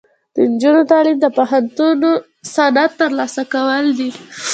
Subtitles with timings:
[0.33, 2.01] د نجونو تعلیم د پوهنتون
[2.55, 4.09] سند ترلاسه کول دي.